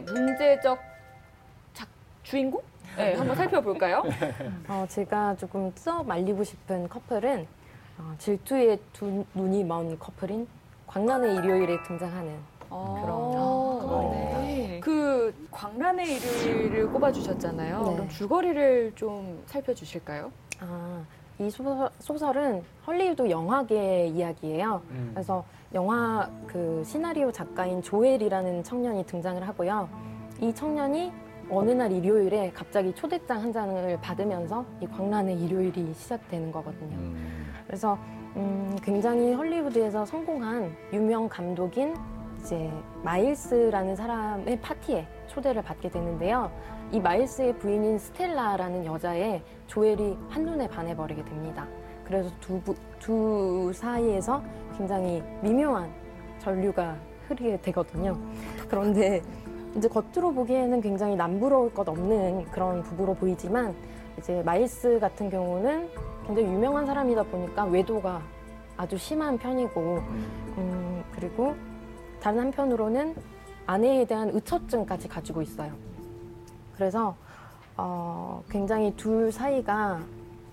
문제적 0.00 0.78
작, 1.72 1.88
주인공? 2.22 2.62
네, 2.96 3.14
한번 3.14 3.34
살펴볼까요? 3.34 4.02
어, 4.68 4.84
제가 4.88 5.36
조금 5.36 5.72
써 5.74 6.02
말리고 6.02 6.44
싶은 6.44 6.86
커플은 6.88 7.46
어, 7.98 8.14
질투의 8.18 8.78
두 8.92 9.24
눈이 9.34 9.64
먼 9.64 9.98
커플인 9.98 10.46
광란의 10.86 11.36
일요일에 11.36 11.82
등장하는 11.84 12.36
어, 12.68 14.10
네. 14.12 14.80
그 14.80 15.34
광란의 15.50 16.16
일요일을 16.16 16.90
꼽아주셨잖아요. 16.92 17.82
네. 17.82 17.92
그럼 17.94 18.08
줄거리를 18.08 18.92
좀 18.96 19.42
살펴주실까요? 19.46 20.30
아, 20.60 21.02
이 21.40 21.48
소설, 21.48 21.88
소설 22.00 22.36
은 22.36 22.62
헐리우드 22.86 23.30
영화계 23.30 24.08
이야기예요. 24.08 24.82
음. 24.90 25.10
그래서 25.14 25.42
영화 25.72 26.28
그 26.46 26.82
시나리오 26.84 27.32
작가인 27.32 27.80
조엘이라는 27.80 28.62
청년이 28.62 29.06
등장을 29.06 29.48
하고요. 29.48 29.88
이 30.42 30.54
청년이 30.54 31.10
어느 31.50 31.70
날 31.70 31.90
일요일에 31.90 32.52
갑자기 32.52 32.94
초대장 32.94 33.40
한 33.40 33.52
장을 33.54 33.98
받으면서 34.02 34.66
이 34.82 34.86
광란의 34.86 35.40
일요일이 35.40 35.94
시작되는 35.94 36.52
거거든요. 36.52 36.96
음. 36.96 37.46
그래서 37.66 37.98
음, 38.36 38.76
굉장히 38.82 39.32
헐리우드에서 39.32 40.04
성공한 40.04 40.76
유명 40.92 41.26
감독인 41.26 41.94
이제 42.40 42.70
마일스라는 43.02 43.96
사람의 43.96 44.60
파티에 44.60 45.06
초대를 45.28 45.62
받게 45.62 45.90
되는데요. 45.90 46.50
이 46.90 46.98
마일스의 46.98 47.58
부인인 47.58 47.98
스텔라라는 47.98 48.84
여자의 48.84 49.42
조엘이 49.66 50.16
한눈에 50.28 50.66
반해버리게 50.68 51.24
됩니다. 51.24 51.66
그래서 52.04 52.30
두, 52.40 52.60
부- 52.60 52.74
두 52.98 53.70
사이에서 53.72 54.42
굉장히 54.76 55.22
미묘한 55.42 55.90
전류가 56.40 56.96
흐르게 57.28 57.60
되거든요. 57.60 58.16
그런데 58.68 59.22
이제 59.76 59.86
겉으로 59.86 60.32
보기에는 60.34 60.80
굉장히 60.80 61.14
남부러울 61.14 61.72
것 61.72 61.88
없는 61.88 62.46
그런 62.46 62.82
부부로 62.82 63.14
보이지만 63.14 63.74
이제 64.18 64.42
마일스 64.42 64.98
같은 64.98 65.30
경우는 65.30 65.88
굉장히 66.26 66.48
유명한 66.52 66.86
사람이다 66.86 67.22
보니까 67.24 67.64
외도가 67.66 68.20
아주 68.76 68.96
심한 68.98 69.38
편이고 69.38 69.80
음, 70.58 71.04
그리고 71.14 71.54
다른 72.20 72.40
한편으로는 72.40 73.14
아내에 73.66 74.04
대한 74.04 74.30
의처증까지 74.30 75.08
가지고 75.08 75.42
있어요. 75.42 75.72
그래서 76.74 77.16
어, 77.76 78.42
굉장히 78.50 78.94
둘 78.96 79.32
사이가 79.32 80.00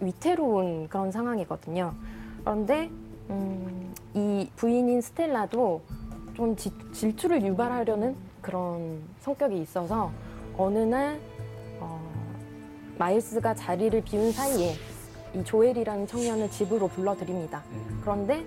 위태로운 0.00 0.88
그런 0.88 1.10
상황이거든요. 1.10 1.94
그런데 2.40 2.90
음, 3.28 3.94
이 4.14 4.48
부인인 4.56 5.00
스텔라도 5.02 5.82
좀 6.34 6.56
지- 6.56 6.72
질투를 6.92 7.44
유발하려는 7.44 8.16
그런 8.40 9.02
성격이 9.20 9.60
있어서 9.60 10.10
어느 10.56 10.78
날 10.78 11.20
어, 11.80 12.00
마일스가 12.98 13.54
자리를 13.54 14.00
비운 14.02 14.32
사이에 14.32 14.74
이 15.34 15.44
조엘이라는 15.44 16.06
청년을 16.06 16.50
집으로 16.50 16.88
불러들입니다. 16.88 17.62
그런데 18.00 18.44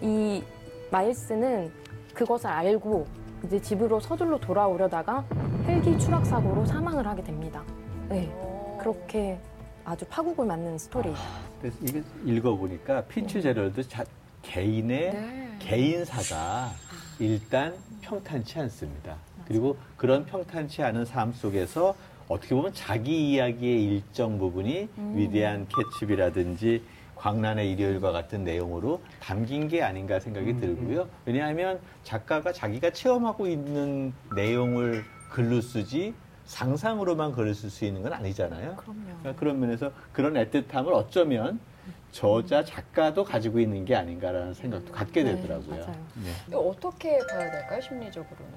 이 0.00 0.42
마일스는 0.90 1.70
그것을 2.14 2.48
알고 2.48 3.06
이제 3.44 3.60
집으로 3.60 4.00
서둘러 4.00 4.38
돌아오려다가 4.38 5.24
헬기 5.66 5.98
추락 5.98 6.24
사고로 6.26 6.64
사망을 6.66 7.06
하게 7.06 7.22
됩니다. 7.22 7.62
네, 8.08 8.32
그렇게 8.78 9.38
아주 9.84 10.04
파국을 10.06 10.46
맞는 10.46 10.78
스토리. 10.78 11.12
그래서 11.60 11.76
이게 11.82 12.02
읽어보니까 12.24 13.02
피츠제럴드 13.02 13.88
자, 13.88 14.04
개인의 14.42 15.12
네. 15.12 15.56
개인사가 15.58 16.70
일단 17.18 17.74
평탄치 18.00 18.58
않습니다. 18.60 19.16
그리고 19.46 19.76
그런 19.96 20.24
평탄치 20.24 20.82
않은 20.82 21.04
삶 21.04 21.32
속에서 21.32 21.94
어떻게 22.28 22.54
보면 22.54 22.72
자기 22.74 23.32
이야기의 23.32 23.84
일정 23.84 24.38
부분이 24.38 24.88
위대한 25.14 25.66
개츠비라든지 25.68 26.82
광란의 27.22 27.70
일요일과 27.70 28.10
같은 28.10 28.42
내용으로 28.42 29.00
담긴 29.20 29.68
게 29.68 29.80
아닌가 29.80 30.18
생각이 30.18 30.58
들고요. 30.58 31.08
왜냐하면 31.24 31.78
작가가 32.02 32.52
자기가 32.52 32.90
체험하고 32.90 33.46
있는 33.46 34.12
내용을 34.34 35.04
글로 35.30 35.60
쓰지 35.60 36.14
상상으로만 36.46 37.30
글을 37.30 37.54
쓸 37.54 37.70
수 37.70 37.84
있는 37.84 38.02
건 38.02 38.12
아니잖아요. 38.12 38.74
그럼요. 38.74 39.00
그러니까 39.04 39.34
그런 39.36 39.60
면에서 39.60 39.92
그런 40.12 40.34
애틋함을 40.34 40.92
어쩌면 40.92 41.60
저자 42.10 42.64
작가도 42.64 43.22
가지고 43.22 43.60
있는 43.60 43.84
게 43.84 43.94
아닌가라는 43.94 44.52
생각도 44.52 44.90
갖게 44.92 45.22
네, 45.22 45.36
되더라고요. 45.36 45.76
맞아요. 45.76 45.96
네. 46.16 46.56
어떻게 46.56 47.18
봐야 47.30 47.50
될까요, 47.52 47.80
심리적으로는? 47.80 48.52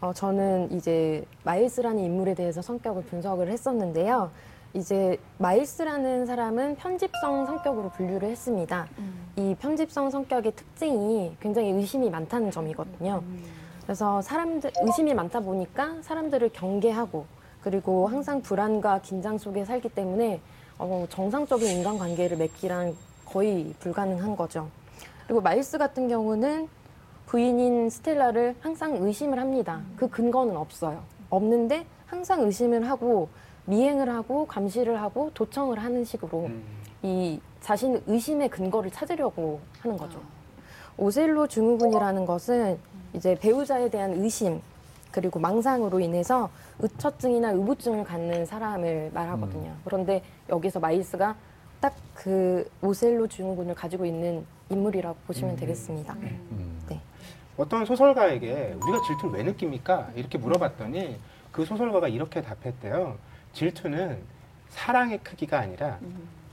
어, 0.00 0.12
저는 0.12 0.70
이제 0.70 1.24
마일스라는 1.42 1.98
인물에 2.04 2.34
대해서 2.34 2.62
성격을 2.62 3.02
분석을 3.06 3.48
했었는데요. 3.48 4.30
이제 4.74 5.18
마일스라는 5.38 6.26
사람은 6.26 6.76
편집성 6.76 7.46
성격으로 7.46 7.90
분류를 7.90 8.28
했습니다. 8.28 8.86
이 9.36 9.54
편집성 9.58 10.10
성격의 10.10 10.52
특징이 10.52 11.36
굉장히 11.40 11.70
의심이 11.70 12.10
많다는 12.10 12.50
점이거든요. 12.50 13.22
그래서 13.82 14.20
사람들 14.20 14.70
의심이 14.82 15.14
많다 15.14 15.40
보니까 15.40 15.96
사람들을 16.02 16.50
경계하고 16.52 17.24
그리고 17.62 18.06
항상 18.06 18.42
불안과 18.42 19.00
긴장 19.00 19.38
속에 19.38 19.64
살기 19.64 19.88
때문에 19.88 20.40
어, 20.78 21.06
정상적인 21.08 21.66
인간관계를 21.78 22.36
맺기란 22.36 22.94
거의 23.24 23.74
불가능한 23.80 24.36
거죠. 24.36 24.68
그리고 25.26 25.40
마일스 25.40 25.78
같은 25.78 26.08
경우는 26.08 26.68
부인인 27.26 27.90
스텔라를 27.90 28.56
항상 28.60 28.96
의심을 28.96 29.38
합니다. 29.38 29.82
그 29.96 30.08
근거는 30.08 30.56
없어요. 30.56 31.02
없는데 31.30 31.84
항상 32.06 32.42
의심을 32.42 32.88
하고 32.88 33.28
미행을 33.68 34.08
하고 34.08 34.46
감시를 34.46 35.00
하고 35.00 35.30
도청을 35.34 35.78
하는 35.78 36.04
식으로 36.04 36.46
음. 36.46 36.62
이 37.02 37.40
자신 37.60 38.02
의심의 38.06 38.48
근거를 38.48 38.90
찾으려고 38.90 39.60
하는 39.80 39.96
거죠. 39.96 40.20
오셀로 40.96 41.46
증후군이라는 41.46 42.26
것은 42.26 42.78
이제 43.12 43.36
배우자에 43.36 43.88
대한 43.88 44.12
의심 44.14 44.60
그리고 45.10 45.38
망상으로 45.38 46.00
인해서 46.00 46.50
의처증이나 46.80 47.50
의부증을 47.52 48.04
갖는 48.04 48.46
사람을 48.46 49.10
말하거든요. 49.14 49.74
그런데 49.84 50.22
여기서 50.48 50.80
마일스가 50.80 51.36
딱 51.80 51.94
그 52.18 52.68
오셀로 52.82 53.28
증후군을 53.28 53.76
가지고 53.76 54.04
있는 54.04 54.44
인물이라고 54.70 55.16
보시면 55.26 55.54
되겠습니다. 55.54 56.14
음. 56.14 56.82
네. 56.88 57.00
어떤 57.56 57.84
소설가에게 57.84 58.76
우리가 58.82 59.06
질투를 59.06 59.38
왜 59.38 59.44
느낍니까? 59.44 60.10
이렇게 60.16 60.36
물어봤더니 60.36 61.16
그 61.52 61.64
소설가가 61.64 62.08
이렇게 62.08 62.42
답했대요. 62.42 63.16
질투는 63.52 64.22
사랑의 64.68 65.18
크기가 65.18 65.58
아니라 65.60 65.98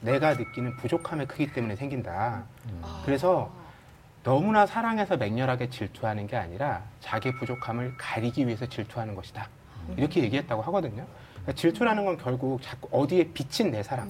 내가 0.02 0.34
느끼는 0.34 0.78
부족함의 0.78 1.28
크기 1.28 1.52
때문에 1.52 1.76
생긴다. 1.76 2.44
그래서 3.06 3.52
너무나 4.24 4.66
사랑해서 4.66 5.18
맹렬하게 5.18 5.70
질투하는 5.70 6.28
게 6.28 6.36
아니라 6.36 6.84
자기 7.00 7.32
부족함을 7.34 7.96
가리기 7.98 8.46
위해서 8.48 8.66
질투하는 8.66 9.14
것이다. 9.16 9.48
이렇게 9.98 10.24
얘기했다고 10.24 10.62
하거든요. 10.64 11.06
그러니까 11.46 11.54
질투라는 11.54 12.06
건 12.06 12.18
결국 12.18 12.60
자꾸 12.62 12.90
어디에 12.92 13.26
비친 13.32 13.70
내 13.72 13.84
사랑, 13.84 14.10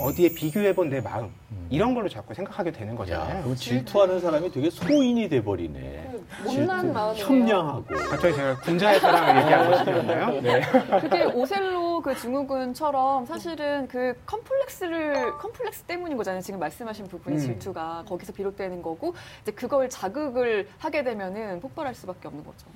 어디에 0.00 0.30
비교해본 0.30 0.88
내 0.88 1.00
마음 1.02 1.30
이런 1.68 1.94
걸로 1.94 2.08
자꾸 2.08 2.32
생각하게 2.32 2.72
되는 2.72 2.94
야, 2.94 2.96
거잖아요. 2.96 3.42
그럼 3.42 3.56
질투하는 3.56 4.20
사람이 4.20 4.50
되게 4.50 4.70
소인이 4.70 5.28
돼버리네. 5.28 6.10
못난 6.44 6.80
질투, 6.80 6.92
마음이네요. 6.94 7.26
협량하고. 7.26 7.84
갑자기 8.08 8.34
제가 8.34 8.56
군자의 8.60 9.00
사랑을 9.00 9.42
얘기한 9.42 9.70
것이었나요? 9.70 10.40
네. 10.40 10.60
그게 11.00 11.24
오셀로 11.24 12.00
그 12.00 12.16
증후군처럼 12.16 13.26
사실은 13.26 13.86
그 13.88 14.14
컴플렉스를 14.26 15.38
컴플렉스 15.38 15.82
때문인 15.82 16.16
거잖아요. 16.16 16.40
지금 16.40 16.60
말씀하신 16.60 17.08
부분이 17.08 17.36
음. 17.36 17.40
질투가 17.40 18.04
거기서 18.08 18.32
비롯되는 18.32 18.80
거고 18.80 19.14
이제 19.42 19.52
그걸 19.52 19.90
자극을 19.90 20.68
하게 20.78 21.04
되면은 21.04 21.60
폭발할 21.60 21.94
수밖에 21.94 22.28
없는 22.28 22.44
거죠. 22.44 22.66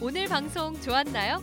오늘 0.00 0.26
방송 0.26 0.80
좋았나요? 0.80 1.42